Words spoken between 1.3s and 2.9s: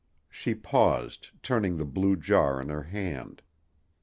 turning the blue jar in her